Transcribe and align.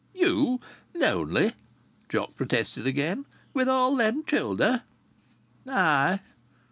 "You 0.15 0.59
lonely!" 0.95 1.53
Jock 2.09 2.35
protested 2.35 2.87
again. 2.87 3.25
"With 3.53 3.69
all 3.69 3.95
them 3.95 4.23
childer?" 4.25 4.81
"Ay!" 5.67 6.21